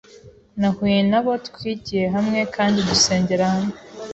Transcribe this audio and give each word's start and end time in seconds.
Nahuye 0.59 0.99
na 1.11 1.19
bo, 1.23 1.31
twigiye 1.47 2.05
hamwe 2.15 2.39
kandi 2.55 2.77
dusengera 2.89 3.43
hamwe 3.53 3.71